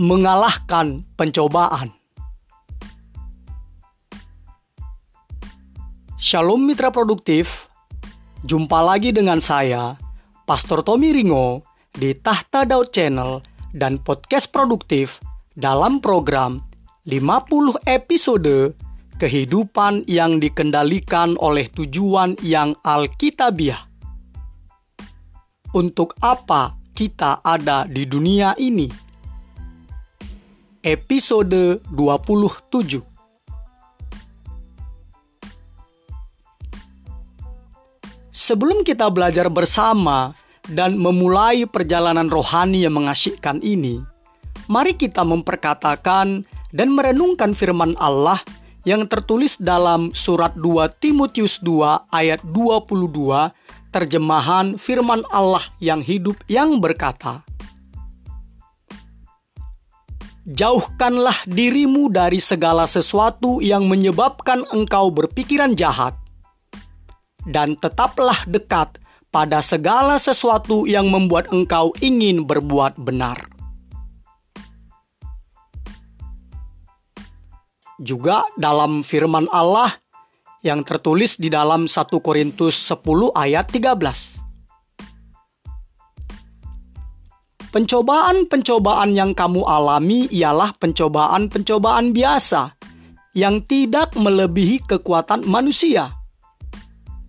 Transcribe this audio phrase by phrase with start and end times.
[0.00, 1.92] mengalahkan pencobaan.
[6.16, 7.68] Shalom mitra produktif,
[8.40, 10.00] jumpa lagi dengan saya,
[10.48, 11.60] Pastor Tommy Ringo,
[11.92, 13.44] di Tahta Daud Channel
[13.76, 15.20] dan podcast produktif
[15.52, 16.64] dalam program
[17.04, 18.72] 50 episode
[19.20, 23.84] kehidupan yang dikendalikan oleh tujuan yang alkitabiah.
[25.76, 29.09] Untuk apa kita ada di dunia ini?
[30.80, 33.04] Episode 27
[38.32, 40.32] Sebelum kita belajar bersama
[40.64, 44.00] dan memulai perjalanan rohani yang mengasyikkan ini,
[44.72, 48.40] mari kita memperkatakan dan merenungkan firman Allah
[48.88, 53.52] yang tertulis dalam surat 2 Timotius 2 ayat 22
[53.92, 57.44] terjemahan firman Allah yang hidup yang berkata,
[60.48, 66.16] Jauhkanlah dirimu dari segala sesuatu yang menyebabkan engkau berpikiran jahat,
[67.44, 68.96] dan tetaplah dekat
[69.28, 73.52] pada segala sesuatu yang membuat engkau ingin berbuat benar.
[78.00, 79.92] Juga dalam firman Allah
[80.64, 84.29] yang tertulis di dalam 1 Korintus 10 ayat 13.
[87.70, 92.74] Pencobaan-pencobaan yang kamu alami ialah pencobaan-pencobaan biasa
[93.38, 96.10] yang tidak melebihi kekuatan manusia.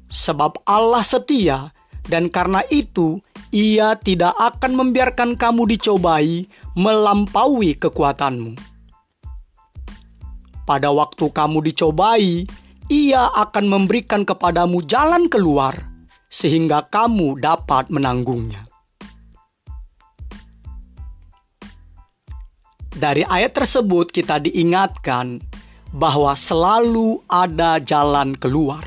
[0.09, 1.70] Sebab Allah setia
[2.09, 3.22] dan karena itu
[3.53, 8.58] ia tidak akan membiarkan kamu dicobai melampaui kekuatanmu.
[10.66, 12.50] Pada waktu kamu dicobai,
[12.89, 15.76] ia akan memberikan kepadamu jalan keluar,
[16.32, 18.70] sehingga kamu dapat menanggungnya.
[23.02, 25.42] Dari ayat tersebut, kita diingatkan
[25.89, 28.86] bahwa selalu ada jalan keluar.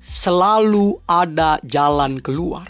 [0.00, 2.64] Selalu ada jalan keluar.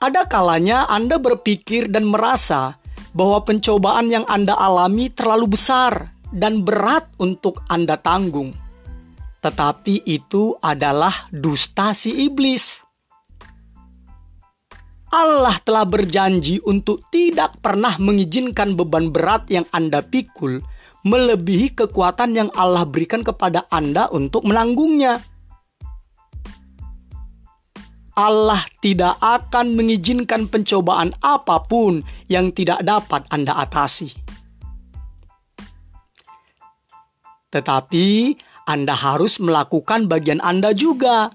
[0.00, 2.80] Ada kalanya Anda berpikir dan merasa
[3.12, 8.56] bahwa pencobaan yang Anda alami terlalu besar dan berat untuk Anda tanggung.
[9.44, 12.89] Tetapi itu adalah dusta si iblis.
[15.10, 20.62] Allah telah berjanji untuk tidak pernah mengizinkan beban berat yang Anda pikul
[21.02, 25.18] melebihi kekuatan yang Allah berikan kepada Anda untuk menanggungnya.
[28.14, 34.14] Allah tidak akan mengizinkan pencobaan apa pun yang tidak dapat Anda atasi.
[37.50, 38.06] Tetapi
[38.70, 41.34] Anda harus melakukan bagian Anda juga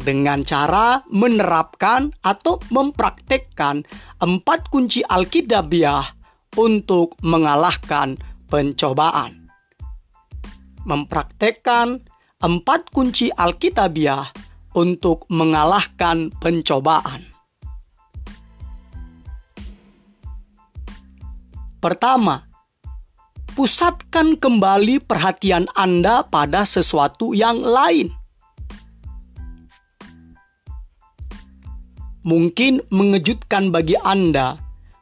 [0.00, 3.84] dengan cara menerapkan atau mempraktekkan
[4.20, 6.04] empat kunci Alkitabiah
[6.56, 8.16] untuk mengalahkan
[8.50, 9.52] pencobaan.
[10.88, 12.02] Mempraktekkan
[12.40, 14.32] empat kunci Alkitabiah
[14.74, 17.30] untuk mengalahkan pencobaan.
[21.80, 22.44] Pertama,
[23.56, 28.19] pusatkan kembali perhatian Anda pada sesuatu yang lain.
[32.30, 34.54] Mungkin mengejutkan bagi Anda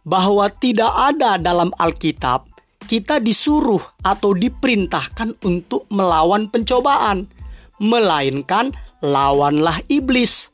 [0.08, 2.48] bahwa tidak ada dalam Alkitab
[2.88, 7.28] kita disuruh atau diperintahkan untuk melawan pencobaan,
[7.76, 8.72] melainkan
[9.04, 10.48] lawanlah iblis.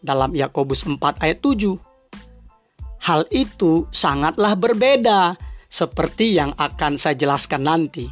[0.00, 1.76] Dalam Yakobus 4 ayat 7.
[3.04, 5.36] Hal itu sangatlah berbeda
[5.68, 8.08] seperti yang akan saya jelaskan nanti.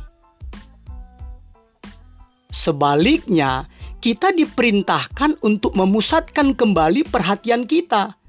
[2.52, 3.66] Sebaliknya,
[4.04, 8.20] kita diperintahkan untuk memusatkan kembali perhatian kita.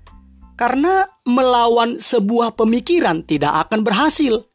[0.56, 4.48] Karena melawan sebuah pemikiran tidak akan berhasil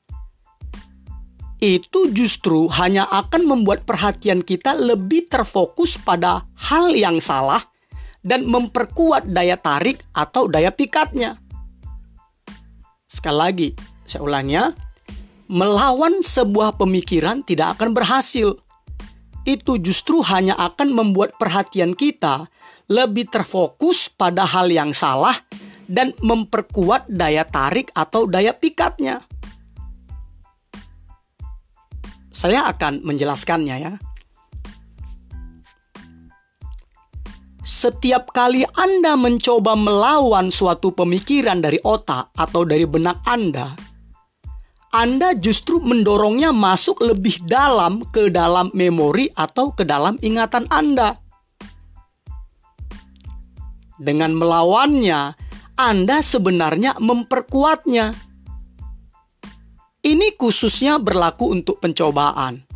[1.61, 7.61] itu justru hanya akan membuat perhatian kita lebih terfokus pada hal yang salah
[8.25, 11.37] dan memperkuat daya tarik atau daya pikatnya.
[13.05, 13.69] Sekali lagi,
[14.09, 14.73] saya ulangnya,
[15.53, 18.57] melawan sebuah pemikiran tidak akan berhasil.
[19.51, 22.47] Itu justru hanya akan membuat perhatian kita
[22.87, 25.35] lebih terfokus pada hal yang salah
[25.91, 29.27] dan memperkuat daya tarik atau daya pikatnya.
[32.31, 33.95] Saya akan menjelaskannya ya.
[37.67, 43.75] Setiap kali Anda mencoba melawan suatu pemikiran dari otak atau dari benak Anda,
[44.91, 51.15] Anda justru mendorongnya masuk lebih dalam ke dalam memori atau ke dalam ingatan Anda.
[53.95, 55.39] Dengan melawannya,
[55.79, 58.19] Anda sebenarnya memperkuatnya.
[60.03, 62.67] Ini khususnya berlaku untuk pencobaan.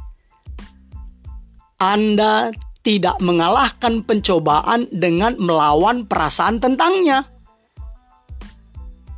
[1.83, 2.55] Anda
[2.87, 7.34] tidak mengalahkan pencobaan dengan melawan perasaan tentangnya.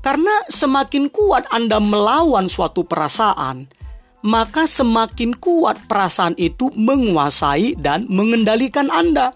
[0.06, 3.66] Karena semakin kuat Anda melawan suatu perasaan,
[4.22, 9.34] maka semakin kuat perasaan itu menguasai dan mengendalikan Anda.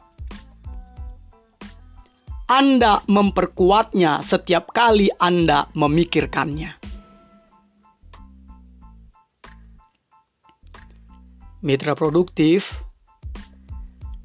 [2.47, 6.79] Anda memperkuatnya setiap kali Anda memikirkannya.
[11.67, 12.87] Mitra produktif,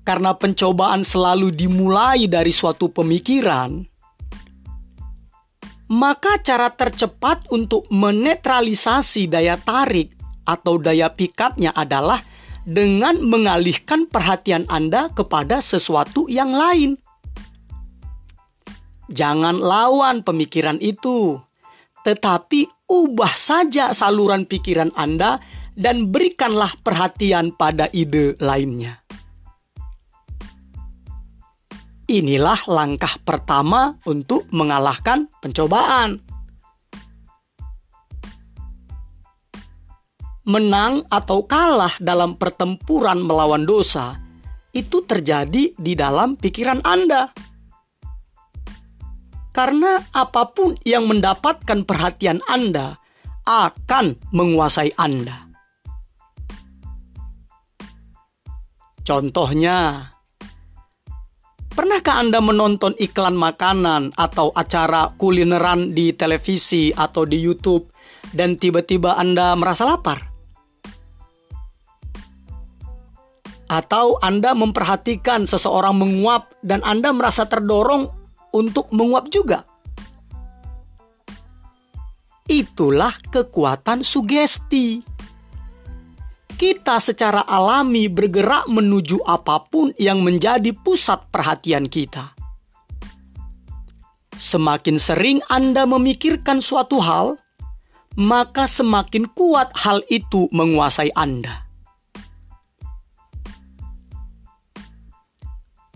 [0.06, 3.95] karena pencobaan selalu dimulai dari suatu pemikiran,
[5.92, 12.22] maka cara tercepat untuk menetralisasi daya tarik atau daya pikatnya adalah
[12.66, 16.98] dengan mengalihkan perhatian Anda kepada sesuatu yang lain.
[19.06, 21.38] Jangan lawan pemikiran itu,
[22.02, 25.38] tetapi ubah saja saluran pikiran Anda
[25.78, 29.05] dan berikanlah perhatian pada ide lainnya.
[32.06, 36.22] Inilah langkah pertama untuk mengalahkan pencobaan.
[40.46, 44.22] Menang atau kalah dalam pertempuran melawan dosa
[44.70, 47.34] itu terjadi di dalam pikiran Anda.
[49.50, 53.02] Karena apa pun yang mendapatkan perhatian Anda
[53.50, 55.50] akan menguasai Anda.
[59.02, 60.14] Contohnya,
[61.76, 67.92] Pernahkah Anda menonton iklan makanan atau acara kulineran di televisi atau di YouTube
[68.32, 70.24] dan tiba-tiba Anda merasa lapar?
[73.68, 78.08] Atau Anda memperhatikan seseorang menguap dan Anda merasa terdorong
[78.56, 79.68] untuk menguap juga?
[82.48, 85.04] Itulah kekuatan sugesti
[86.56, 92.32] kita secara alami bergerak menuju apa pun yang menjadi pusat perhatian kita.
[94.36, 97.40] Semakin sering Anda memikirkan suatu hal,
[98.16, 101.68] maka semakin kuat hal itu menguasai Anda.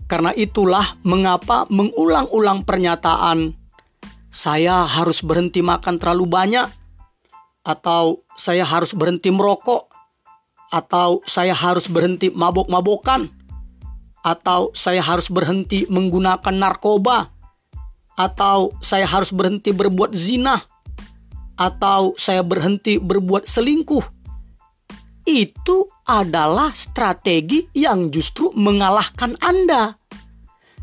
[0.08, 3.56] Karena itulah mengapa mengulang-ulang pernyataan
[4.28, 6.68] "saya harus berhenti makan terlalu banyak"
[7.64, 9.99] atau "saya harus berhenti merokok"
[10.70, 13.26] atau saya harus berhenti mabok-mabokan,
[14.22, 17.34] atau saya harus berhenti menggunakan narkoba,
[18.14, 20.62] atau saya harus berhenti berbuat zina,
[21.58, 24.22] atau saya berhenti berbuat selingkuh.
[25.26, 29.94] Itu adalah strategi yang justru mengalahkan Anda.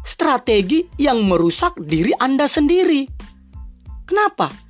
[0.05, 3.07] Strategi yang merusak diri Anda sendiri.
[4.07, 4.66] Kenapa?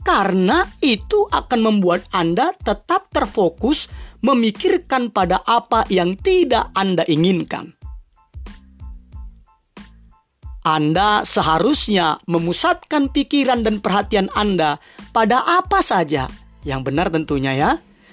[0.00, 3.92] Karena itu akan membuat Anda tetap terfokus
[4.24, 7.76] memikirkan pada apa yang tidak Anda inginkan.
[10.60, 14.76] Anda seharusnya memusatkan pikiran dan perhatian Anda
[15.08, 16.28] pada apa saja
[16.68, 17.70] yang benar tentunya ya,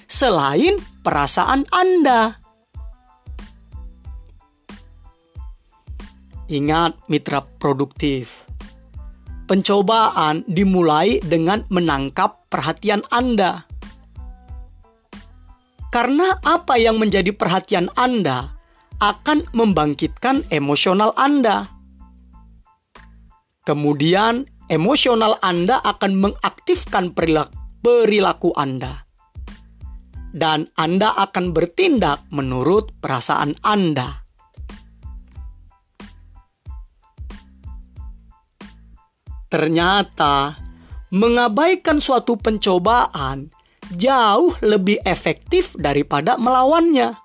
[0.08, 2.40] selain perasaan Anda.
[6.48, 8.47] Ingat mitra produktif.
[9.48, 13.64] Pencobaan dimulai dengan menangkap perhatian Anda.
[15.88, 18.52] Karena apa yang menjadi perhatian Anda
[19.00, 21.64] akan membangkitkan emosional Anda.
[23.64, 29.08] Kemudian, emosional Anda akan mengaktifkan perilaku Anda.
[30.28, 34.27] Dan Anda akan bertindak menurut perasaan Anda.
[39.48, 40.60] Ternyata,
[41.08, 43.48] mengabaikan suatu pencobaan
[43.96, 47.16] jauh lebih efektif daripada melawannya.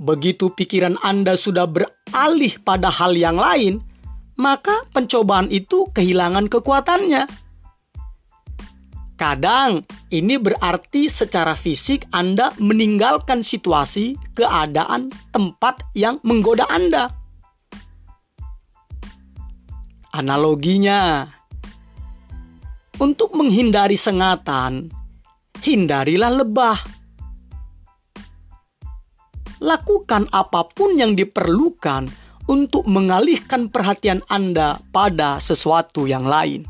[0.00, 3.84] Begitu pikiran Anda sudah beralih pada hal yang lain,
[4.38, 7.28] maka pencobaan itu kehilangan kekuatannya.
[9.20, 17.19] Kadang ini berarti secara fisik Anda meninggalkan situasi, keadaan, tempat yang menggoda Anda.
[20.10, 21.22] Analoginya,
[22.98, 24.90] untuk menghindari sengatan,
[25.62, 26.78] hindarilah lebah.
[29.62, 32.10] Lakukan apa pun yang diperlukan
[32.50, 36.66] untuk mengalihkan perhatian Anda pada sesuatu yang lain.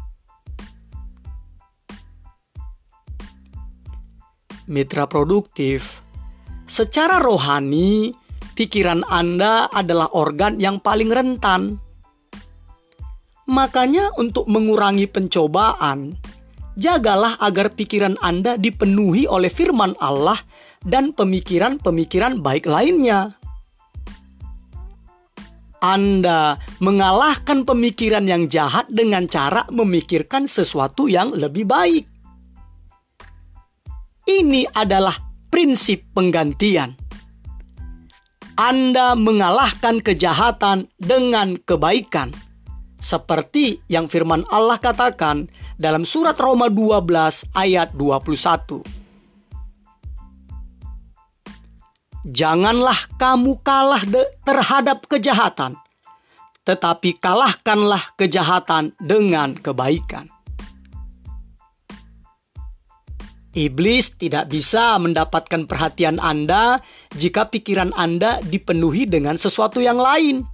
[4.71, 6.05] Mitra produktif,
[6.69, 8.15] secara rohani,
[8.53, 11.90] pikiran Anda adalah organ yang paling rentan
[13.51, 16.15] Makanya, untuk mengurangi pencobaan,
[16.79, 20.39] jagalah agar pikiran Anda dipenuhi oleh firman Allah
[20.87, 23.35] dan pemikiran-pemikiran baik lainnya.
[25.83, 32.07] Anda mengalahkan pemikiran yang jahat dengan cara memikirkan sesuatu yang lebih baik.
[34.31, 35.19] Ini adalah
[35.51, 36.95] prinsip penggantian.
[38.55, 42.50] Anda mengalahkan kejahatan dengan kebaikan
[43.01, 45.49] seperti yang firman Allah katakan
[45.81, 48.85] dalam surat Roma 12 ayat 21.
[52.29, 54.05] Janganlah kamu kalah
[54.45, 55.81] terhadap kejahatan,
[56.69, 60.29] tetapi kalahkanlah kejahatan dengan kebaikan.
[63.51, 66.79] Iblis tidak bisa mendapatkan perhatian Anda
[67.17, 70.47] jika pikiran Anda dipenuhi dengan sesuatu yang lain.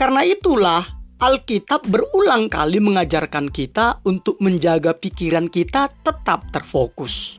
[0.00, 0.80] Karena itulah
[1.20, 7.36] Alkitab berulang kali mengajarkan kita untuk menjaga pikiran kita tetap terfokus.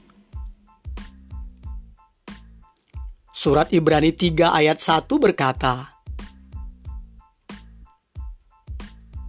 [3.33, 5.89] Surat Ibrani 3 ayat 1 berkata,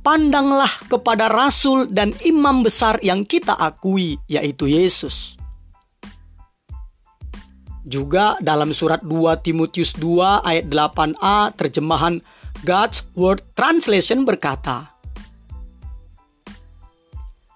[0.04, 5.40] Pandanglah kepada rasul dan imam besar yang kita akui, yaitu Yesus.
[7.88, 12.20] Juga dalam surat 2 Timotius 2 ayat 8a terjemahan
[12.62, 14.94] God's Word Translation berkata,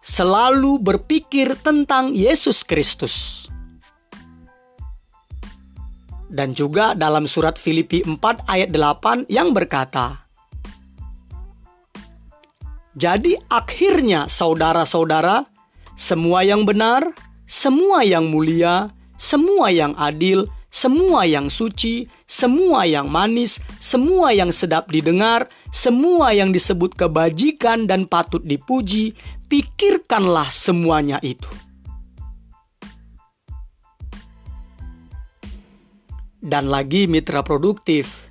[0.03, 3.47] Selalu berpikir tentang Yesus Kristus.
[6.27, 10.27] Dan juga dalam surat Filipi 4 ayat 8 yang berkata,
[12.99, 15.47] Jadi akhirnya saudara-saudara,
[15.95, 17.15] semua yang benar,
[17.47, 24.93] semua yang mulia, semua yang adil, semua yang suci, semua yang manis, semua yang sedap
[24.93, 29.17] didengar, semua yang disebut kebajikan dan patut dipuji,
[29.49, 31.49] pikirkanlah semuanya itu.
[36.45, 38.29] Dan lagi mitra produktif,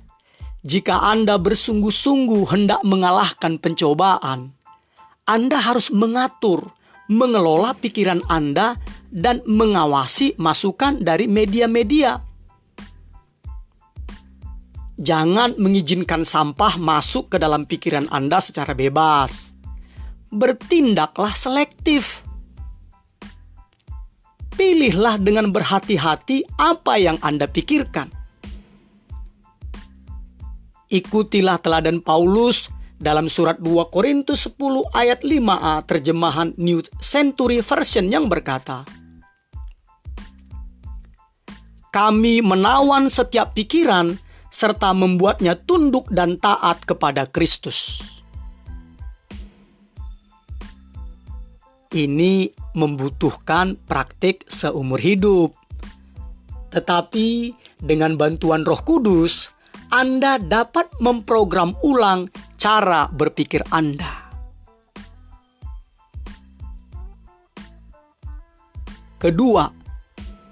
[0.62, 4.54] jika Anda bersungguh-sungguh hendak mengalahkan pencobaan,
[5.26, 6.70] Anda harus mengatur,
[7.10, 8.78] mengelola pikiran Anda
[9.10, 12.25] dan mengawasi masukan dari media-media
[14.96, 19.52] Jangan mengizinkan sampah masuk ke dalam pikiran Anda secara bebas.
[20.32, 22.24] Bertindaklah selektif.
[24.56, 28.08] Pilihlah dengan berhati-hati apa yang Anda pikirkan.
[30.88, 38.32] Ikutilah teladan Paulus dalam surat 2 Korintus 10 ayat 5a terjemahan New Century Version yang
[38.32, 38.88] berkata,
[41.92, 44.24] Kami menawan setiap pikiran
[44.56, 48.08] serta membuatnya tunduk dan taat kepada Kristus.
[51.92, 55.52] Ini membutuhkan praktik seumur hidup.
[56.72, 57.52] Tetapi
[57.84, 59.52] dengan bantuan Roh Kudus,
[59.92, 64.24] Anda dapat memprogram ulang cara berpikir Anda.
[69.20, 69.85] Kedua,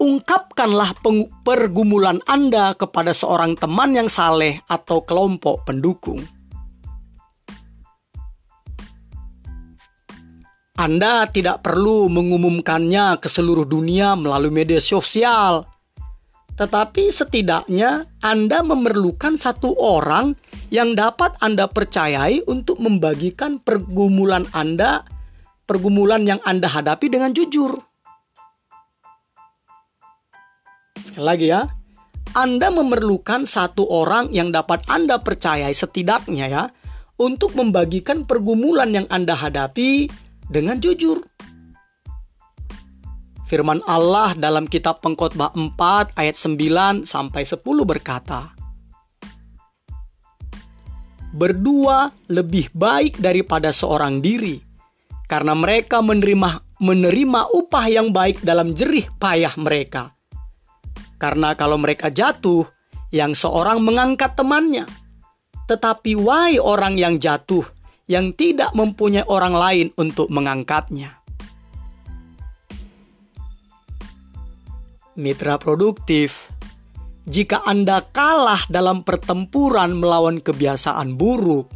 [0.05, 1.01] ungkapkanlah
[1.41, 6.21] pergumulan Anda kepada seorang teman yang saleh atau kelompok pendukung.
[10.77, 15.65] Anda tidak perlu mengumumkannya ke seluruh dunia melalui media sosial,
[16.59, 20.37] tetapi setidaknya Anda memerlukan satu orang
[20.69, 25.07] yang dapat Anda percayai untuk membagikan pergumulan Anda,
[25.65, 27.94] pergumulan yang Anda hadapi dengan jujur.
[31.05, 31.69] Sekali lagi ya,
[32.33, 36.65] Anda memerlukan satu orang yang dapat Anda percayai setidaknya ya,
[37.21, 40.09] untuk membagikan pergumulan yang Anda hadapi
[40.49, 41.21] dengan jujur.
[43.45, 48.57] Firman Allah dalam kitab Pengkhotbah 4 ayat 9 sampai 10 berkata,
[51.35, 54.57] Berdua lebih baik daripada seorang diri,
[55.29, 60.14] karena mereka menerima menerima upah yang baik dalam jerih payah mereka.
[61.25, 62.69] Karena kalau mereka jatuh,
[63.09, 64.85] yang seorang mengangkat temannya.
[65.65, 67.65] Tetapi wahai orang yang jatuh,
[68.05, 71.17] yang tidak mempunyai orang lain untuk mengangkatnya.
[75.17, 76.53] Mitra produktif,
[77.25, 81.73] jika Anda kalah dalam pertempuran melawan kebiasaan buruk,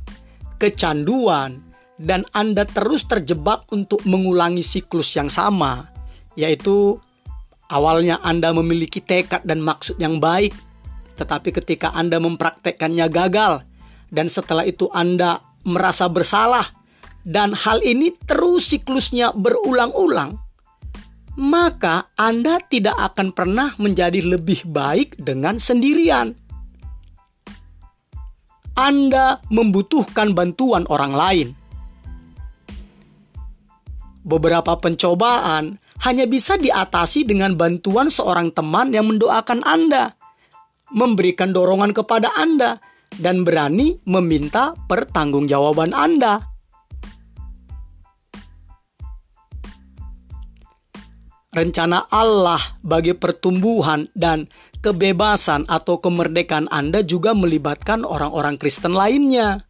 [0.60, 1.64] kecanduan,
[1.96, 5.88] dan Anda terus terjebak untuk mengulangi siklus yang sama,
[6.36, 7.00] yaitu
[7.68, 10.56] Awalnya Anda memiliki tekad dan maksud yang baik,
[11.20, 13.60] tetapi ketika Anda mempraktekkannya gagal,
[14.08, 16.64] dan setelah itu Anda merasa bersalah
[17.28, 20.40] dan hal ini terus siklusnya berulang-ulang,
[21.36, 26.32] maka Anda tidak akan pernah menjadi lebih baik dengan sendirian.
[28.78, 31.48] Anda membutuhkan bantuan orang lain.
[34.24, 40.14] Beberapa pencobaan hanya bisa diatasi dengan bantuan seorang teman yang mendoakan Anda,
[40.94, 42.78] memberikan dorongan kepada Anda,
[43.18, 46.58] dan berani meminta pertanggungjawaban Anda.
[51.58, 54.46] rencana Allah bagi pertumbuhan dan
[54.78, 59.66] kebebasan atau kemerdekaan Anda juga melibatkan orang-orang Kristen lainnya.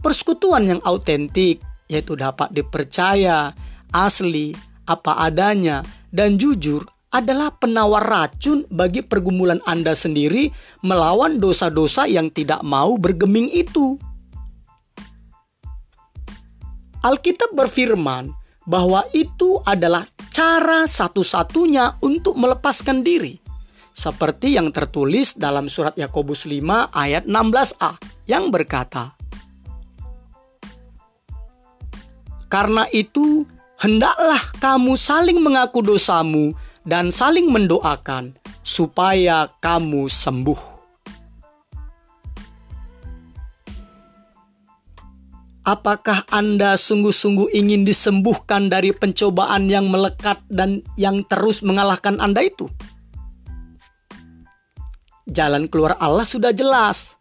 [0.00, 3.54] Persekutuan yang autentik, yaitu dapat dipercaya,
[3.92, 4.56] asli,
[4.88, 10.48] apa adanya, dan jujur adalah penawar racun bagi pergumulan Anda sendiri
[10.80, 14.00] melawan dosa-dosa yang tidak mau bergeming itu.
[17.04, 18.32] Alkitab berfirman,
[18.62, 23.38] bahwa itu adalah cara satu-satunya untuk melepaskan diri.
[23.92, 29.12] Seperti yang tertulis dalam surat Yakobus 5 ayat 16a yang berkata,
[32.48, 33.48] Karena itu,
[33.82, 36.54] hendaklah kamu saling mengaku dosamu
[36.86, 38.30] dan saling mendoakan
[38.62, 40.70] supaya kamu sembuh.
[45.62, 52.66] Apakah Anda sungguh-sungguh ingin disembuhkan dari pencobaan yang melekat dan yang terus mengalahkan Anda itu?
[55.30, 57.14] Jalan keluar Allah sudah jelas.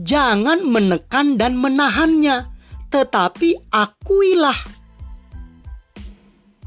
[0.00, 2.48] Jangan menekan dan menahannya,
[2.88, 4.83] tetapi akuilah.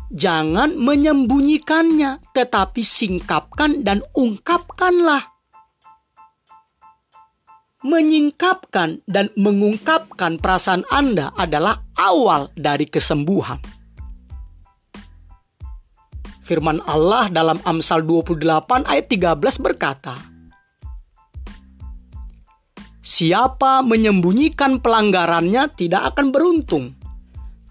[0.08, 5.38] Jangan menyembunyikannya, tetapi singkapkan dan ungkapkanlah
[7.86, 13.62] menyingkapkan dan mengungkapkan perasaan Anda adalah awal dari kesembuhan.
[16.42, 20.16] Firman Allah dalam Amsal 28 ayat 13 berkata,
[23.08, 26.97] Siapa menyembunyikan pelanggarannya tidak akan beruntung,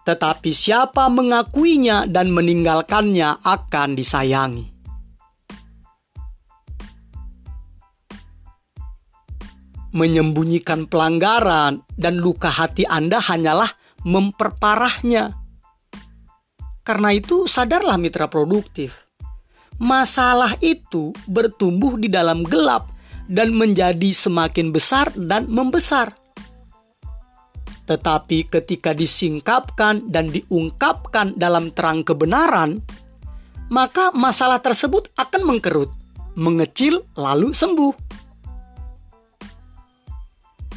[0.07, 4.77] tetapi siapa mengakuinya dan meninggalkannya akan disayangi.
[9.97, 13.73] menyembunyikan pelanggaran dan luka hati Anda hanyalah
[14.05, 15.33] memperparahnya.
[16.85, 19.09] Karena itu, sadarlah mitra produktif.
[19.81, 22.93] Masalah itu bertumbuh di dalam gelap
[23.27, 26.26] dan menjadi semakin besar dan membesar.
[27.87, 32.83] Tetapi ketika disingkapkan dan diungkapkan dalam terang kebenaran,
[33.71, 35.91] maka masalah tersebut akan mengkerut,
[36.35, 38.07] mengecil, lalu sembuh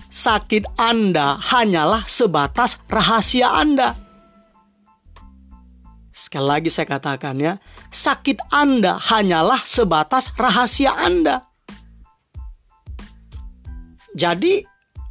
[0.10, 3.95] sakit Anda hanyalah sebatas rahasia Anda.
[6.12, 7.56] Sekali lagi saya katakan ya,
[7.88, 11.48] sakit Anda hanyalah sebatas rahasia Anda.
[14.12, 14.60] Jadi,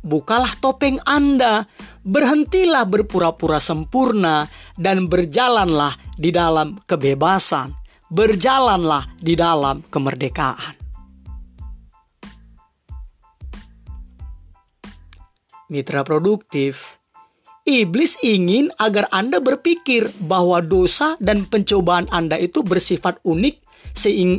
[0.05, 1.65] bukalah topeng Anda,
[2.09, 4.49] berhentilah berpura-pura sempurna,
[4.81, 7.77] dan berjalanlah di dalam kebebasan,
[8.09, 10.79] berjalanlah di dalam kemerdekaan.
[15.69, 16.97] mitra produktif.
[17.69, 23.61] Iblis ingin agar Anda berpikir bahwa dosa dan pencobaan Anda itu bersifat unik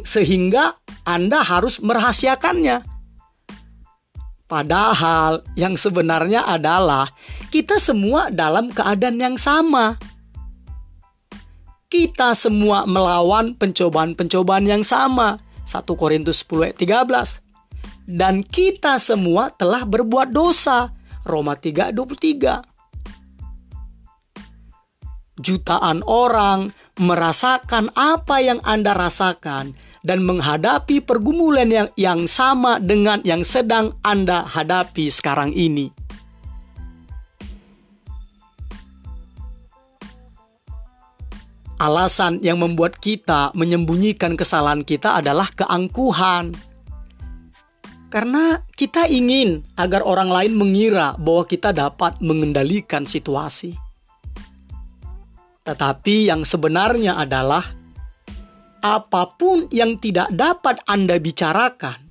[0.01, 0.73] sehingga
[1.05, 2.98] Anda harus merahasiakannya.
[4.49, 7.05] Padahal yang sebenarnya adalah
[7.53, 10.01] kita semua dalam keadaan yang sama.
[11.85, 15.37] Kita semua melawan pencobaan-pencobaan yang sama.
[15.69, 17.45] 1 Korintus 10 ayat 13.
[18.09, 22.65] Dan kita semua telah berbuat dosa Roma 3:23.
[25.37, 29.77] Jutaan orang merasakan apa yang Anda rasakan
[30.09, 35.93] dan menghadapi pergumulan yang yang sama dengan yang sedang Anda hadapi sekarang ini.
[41.77, 46.57] Alasan yang membuat kita menyembunyikan kesalahan kita adalah keangkuhan
[48.09, 53.77] karena kita ingin agar orang lain mengira bahwa kita dapat mengendalikan situasi.
[55.63, 57.78] Tetapi yang sebenarnya adalah
[58.79, 62.09] apa pun yang tidak dapat Anda bicarakan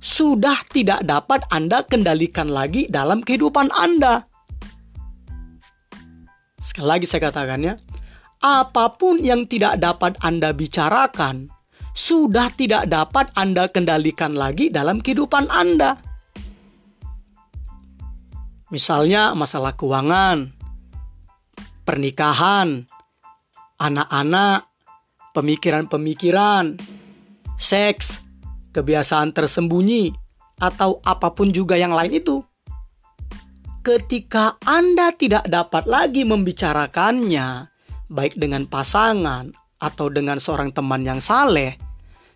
[0.00, 4.24] sudah tidak dapat Anda kendalikan lagi dalam kehidupan Anda.
[6.60, 7.74] Sekali lagi saya katakan ya,
[8.40, 11.52] apa pun yang tidak dapat Anda bicarakan
[11.92, 16.00] sudah tidak dapat Anda kendalikan lagi dalam kehidupan Anda.
[18.70, 20.54] Misalnya masalah keuangan,
[21.82, 22.86] pernikahan,
[23.82, 24.69] anak-anak,
[25.32, 26.78] pemikiran-pemikiran,
[27.58, 28.22] seks,
[28.74, 30.14] kebiasaan tersembunyi,
[30.60, 32.44] atau apa pun juga yang lain itu.
[33.80, 37.72] Ketika Anda tidak dapat lagi membicarakannya,
[38.12, 39.48] baik dengan pasangan
[39.80, 41.80] atau dengan seorang teman yang saleh,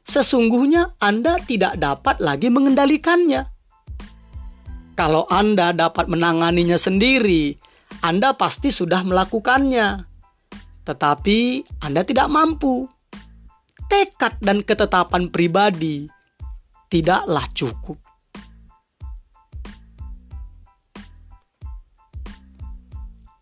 [0.09, 3.53] sesungguhnya Anda tidak dapat lagi mengendalikannya.
[4.95, 7.59] Kalau Anda dapat menanganinya sendiri,
[8.01, 10.14] Anda pasti sudah melakukannya.
[10.85, 12.85] Tetapi Anda tidak mampu.
[13.89, 16.09] Tekad dan ketetapan pribadi
[16.89, 17.99] tidaklah cukup.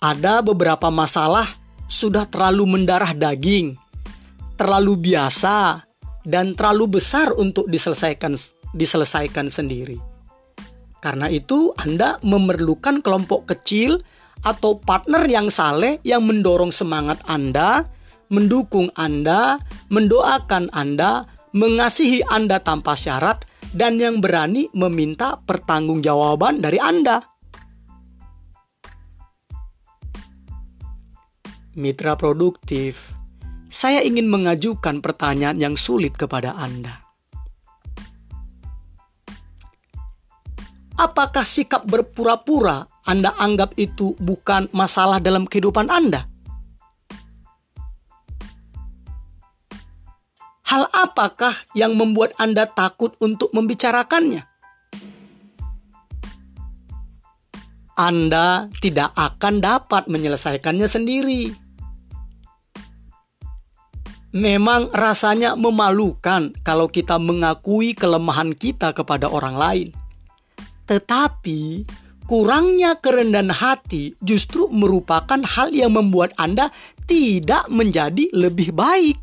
[0.03, 1.47] Ada beberapa masalah
[1.87, 3.79] sudah terlalu mendarah daging,
[4.59, 5.87] terlalu biasa,
[6.27, 8.35] dan terlalu besar untuk diselesaikan
[8.75, 10.01] diselesaikan sendiri.
[11.03, 14.03] Karena itu, Anda memerlukan kelompok kecil
[14.43, 17.87] atau partner yang saleh yang mendorong semangat Anda,
[18.29, 27.23] mendukung Anda, mendoakan Anda, mengasihi Anda tanpa syarat, dan yang berani meminta pertanggungjawaban dari Anda.
[31.73, 33.17] Mitra produktif,
[33.73, 37.01] saya ingin mengajukan pertanyaan yang sulit kepada Anda.
[41.01, 46.29] Apakah sikap berpura-pura Anda anggap itu bukan masalah dalam kehidupan Anda?
[50.71, 54.49] Hal apakah yang membuat Anda takut untuk membicarakannya?
[57.93, 61.63] Anda tidak akan dapat menyelesaikannya sendiri
[64.33, 69.89] memang rasanya memalukan kalau kita mengakui kelemahan kita kepada orang lain.
[70.89, 71.85] Tetapi
[72.33, 76.73] kurangnya kerendahan hati justru merupakan hal yang membuat Anda
[77.05, 79.21] tidak menjadi lebih baik.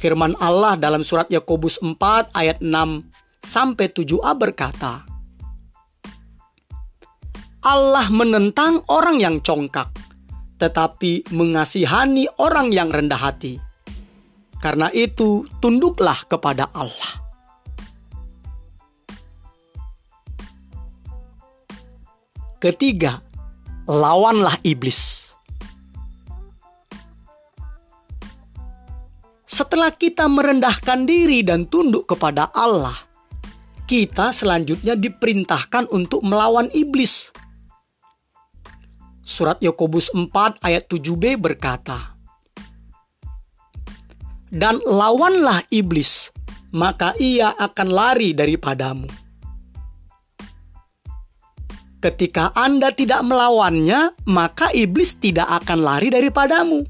[0.00, 5.04] Firman Allah dalam surat Yakobus 4 ayat 6 sampai 7a berkata,
[7.60, 9.92] Allah menentang orang yang congkak
[10.56, 13.60] tetapi mengasihani orang yang rendah hati.
[14.62, 17.21] Karena itu, tunduklah kepada Allah.
[22.62, 23.18] Ketiga,
[23.90, 25.34] lawanlah iblis.
[29.42, 32.94] Setelah kita merendahkan diri dan tunduk kepada Allah,
[33.90, 37.34] kita selanjutnya diperintahkan untuk melawan iblis.
[39.26, 42.14] Surat Yakobus 4 ayat 7b berkata,
[44.54, 46.30] Dan lawanlah iblis,
[46.70, 49.21] maka ia akan lari daripadamu.
[52.02, 56.82] Ketika Anda tidak melawannya, maka iblis tidak akan lari daripadamu.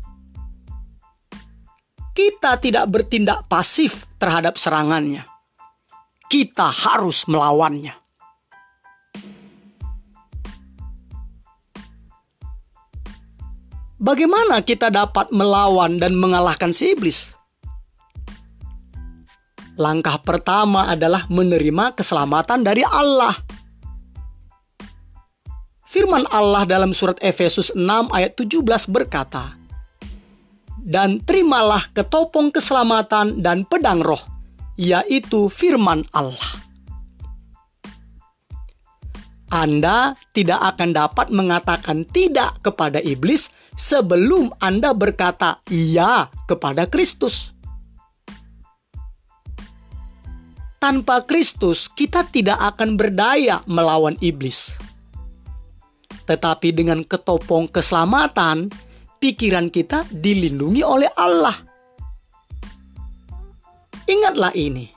[2.16, 5.29] Kita tidak bertindak pasif terhadap serangannya.
[6.33, 7.92] Kita harus melawannya.
[14.01, 17.37] Bagaimana kita dapat melawan dan mengalahkan si iblis?
[19.77, 23.52] Langkah pertama adalah menerima keselamatan dari Allah.
[25.92, 27.85] Firman Allah dalam surat Efesus 6
[28.16, 29.61] ayat 17 berkata,
[30.81, 34.24] Dan terimalah ketopong keselamatan dan pedang roh,
[34.81, 36.64] yaitu firman Allah.
[39.52, 47.52] Anda tidak akan dapat mengatakan tidak kepada iblis sebelum Anda berkata "iya" kepada Kristus.
[50.81, 54.82] Tanpa Kristus, kita tidak akan berdaya melawan iblis.
[56.33, 58.73] Tetapi dengan ketopong keselamatan,
[59.21, 61.53] pikiran kita dilindungi oleh Allah.
[64.09, 64.88] Ingatlah ini.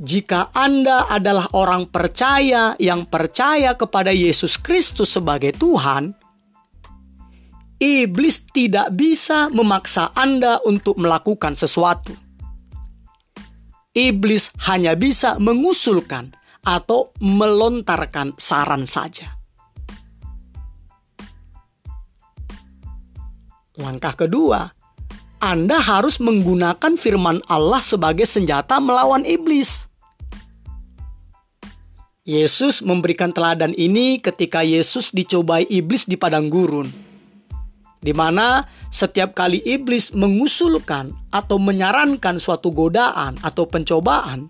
[0.00, 6.10] Jika Anda adalah orang percaya yang percaya kepada Yesus Kristus sebagai Tuhan,
[7.78, 12.12] Iblis tidak bisa memaksa Anda untuk melakukan sesuatu.
[13.94, 19.39] Iblis hanya bisa mengusulkan atau melontarkan saran saja.
[23.80, 24.76] Langkah kedua,
[25.40, 29.88] Anda harus menggunakan firman Allah sebagai senjata melawan iblis.
[32.28, 37.10] Yesus memberikan teladan ini ketika Yesus dicobai iblis di padang gurun
[38.00, 44.48] di mana setiap kali iblis mengusulkan atau menyarankan suatu godaan atau pencobaan,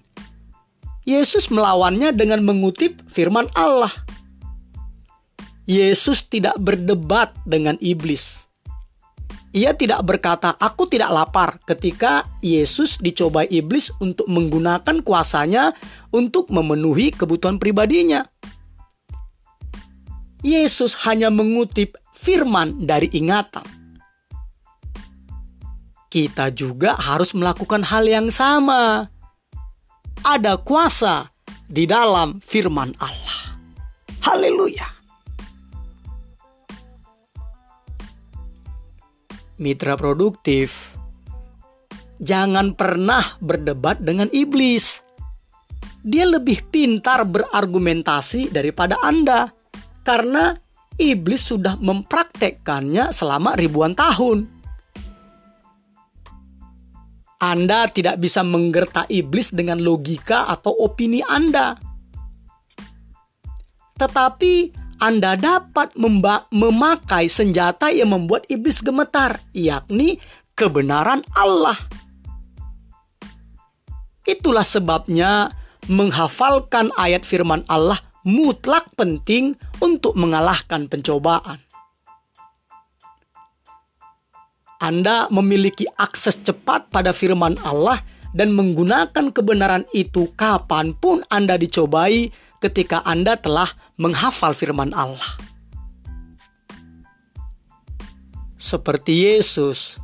[1.02, 3.90] Yesus melawannya dengan mengutip firman Allah.
[5.66, 8.39] Yesus tidak berdebat dengan iblis.
[9.50, 15.74] Ia tidak berkata, "Aku tidak lapar." Ketika Yesus dicobai iblis untuk menggunakan kuasanya
[16.14, 18.22] untuk memenuhi kebutuhan pribadinya.
[20.40, 23.66] Yesus hanya mengutip firman dari ingatan.
[26.10, 29.10] Kita juga harus melakukan hal yang sama.
[30.22, 31.30] Ada kuasa
[31.70, 33.58] di dalam firman Allah.
[34.26, 34.99] Haleluya!
[39.60, 40.96] Mitra produktif,
[42.16, 45.04] jangan pernah berdebat dengan iblis.
[46.00, 49.52] Dia lebih pintar berargumentasi daripada Anda
[50.00, 50.56] karena
[50.96, 54.48] iblis sudah mempraktekkannya selama ribuan tahun.
[57.40, 61.76] Anda tidak bisa menggerta iblis dengan logika atau opini Anda.
[63.96, 65.96] Tetapi anda dapat
[66.52, 70.20] memakai senjata yang membuat iblis gemetar, yakni
[70.52, 71.80] kebenaran Allah.
[74.28, 75.56] Itulah sebabnya
[75.88, 77.96] menghafalkan ayat firman Allah
[78.28, 81.64] mutlak penting untuk mengalahkan pencobaan.
[84.80, 88.04] Anda memiliki akses cepat pada firman Allah
[88.36, 95.40] dan menggunakan kebenaran itu kapan pun Anda dicobai ketika Anda telah menghafal firman Allah.
[98.60, 99.96] Seperti Yesus,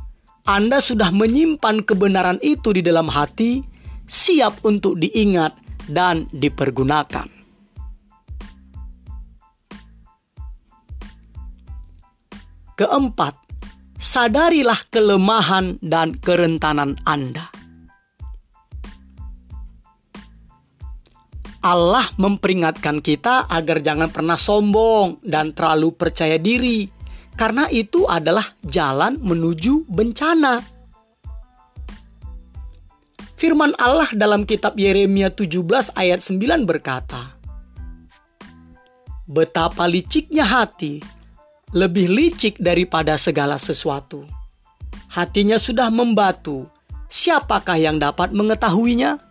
[0.43, 3.61] Anda sudah menyimpan kebenaran itu di dalam hati,
[4.09, 5.53] siap untuk diingat
[5.85, 7.29] dan dipergunakan.
[12.77, 13.33] Keempat,
[13.97, 17.56] sadarilah kelemahan dan kerentanan Anda.
[21.61, 26.85] Allah memperingatkan kita agar jangan pernah sombong dan terlalu percaya diri,
[27.37, 30.61] karena itu adalah jalan menuju bencana.
[33.37, 37.37] Firman Allah dalam kitab Yeremia 17 ayat 9 berkata,
[39.29, 40.97] Betapa liciknya hati,
[41.75, 44.25] lebih licik daripada segala sesuatu.
[45.13, 46.65] Hatinya sudah membatu,
[47.11, 49.26] siapakah yang dapat mengetahuinya?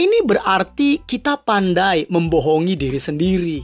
[0.00, 3.60] Ini berarti kita pandai membohongi diri sendiri.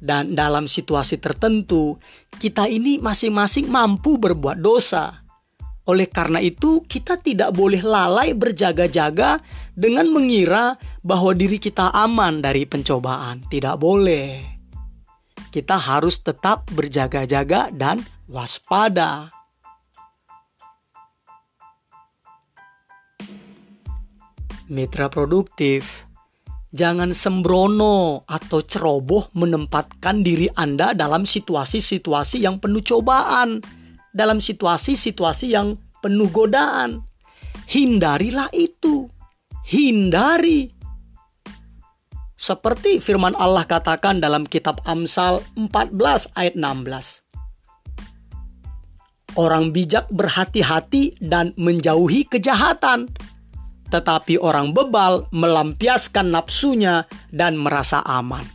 [0.00, 2.00] Dan dalam situasi tertentu,
[2.40, 5.20] kita ini masing-masing mampu berbuat dosa.
[5.84, 9.44] Oleh karena itu, kita tidak boleh lalai berjaga-jaga
[9.76, 13.44] dengan mengira bahwa diri kita aman dari pencobaan.
[13.44, 14.40] Tidak boleh.
[15.52, 19.41] Kita harus tetap berjaga-jaga dan waspada.
[24.70, 26.06] Mitra produktif,
[26.72, 33.60] jangan sembrono atau ceroboh menempatkan diri Anda dalam situasi-situasi yang penuh cobaan,
[34.12, 37.04] dalam situasi-situasi yang penuh godaan.
[37.70, 39.06] Hindarilah itu.
[39.62, 40.68] Hindari.
[42.34, 45.94] Seperti firman Allah katakan dalam kitab Amsal 14
[46.34, 47.22] ayat 16.
[49.38, 53.08] Orang bijak berhati-hati dan menjauhi kejahatan
[53.92, 58.48] tetapi orang bebal melampiaskan nafsunya dan merasa aman.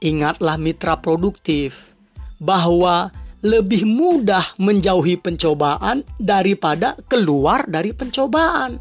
[0.00, 1.92] Ingatlah mitra produktif
[2.40, 3.12] bahwa
[3.44, 8.78] lebih mudah menjauhi pencobaan daripada keluar dari pencobaan.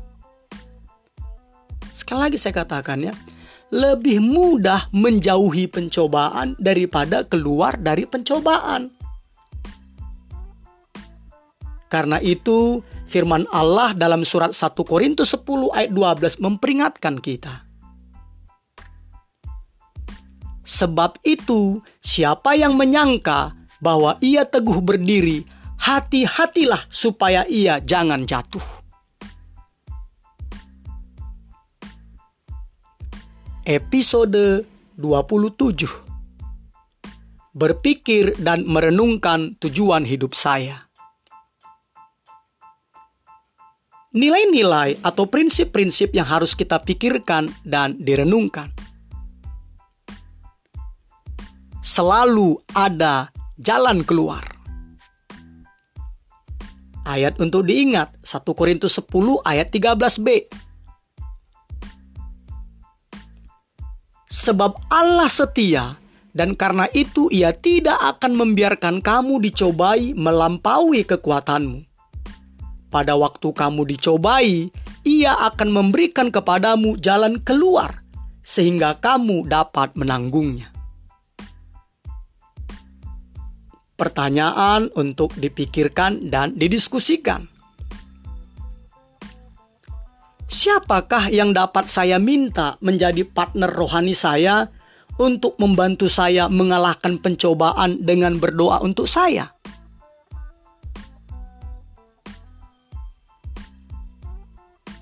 [1.94, 3.14] Sekali lagi saya katakan ya,
[3.74, 8.97] lebih mudah menjauhi pencobaan daripada keluar dari pencobaan.
[11.88, 17.64] Karena itu, firman Allah dalam surat 1 Korintus 10 ayat 12 memperingatkan kita.
[20.68, 25.48] Sebab itu, siapa yang menyangka bahwa ia teguh berdiri,
[25.80, 28.64] hati-hatilah supaya ia jangan jatuh.
[33.64, 34.68] Episode
[35.00, 35.88] 27
[37.56, 40.87] Berpikir dan merenungkan tujuan hidup saya.
[44.18, 48.74] Nilai-nilai atau prinsip-prinsip yang harus kita pikirkan dan direnungkan.
[51.86, 53.30] Selalu ada
[53.62, 54.44] jalan keluar.
[57.08, 60.28] Ayat untuk diingat 1 Korintus 10 ayat 13b.
[64.28, 65.96] Sebab Allah setia
[66.36, 71.97] dan karena itu ia tidak akan membiarkan kamu dicobai melampaui kekuatanmu.
[72.88, 74.72] Pada waktu kamu dicobai,
[75.04, 78.04] ia akan memberikan kepadamu jalan keluar
[78.48, 80.72] sehingga kamu dapat menanggungnya.
[83.98, 87.50] Pertanyaan untuk dipikirkan dan didiskusikan.
[90.48, 94.72] Siapakah yang dapat saya minta menjadi partner rohani saya
[95.20, 99.57] untuk membantu saya mengalahkan pencobaan dengan berdoa untuk saya.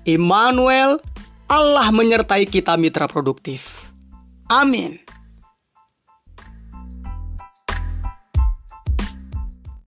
[0.06, 1.02] Immanuel,
[1.50, 3.90] Allah menyertai kita mitra produktif.
[4.46, 5.05] Amin.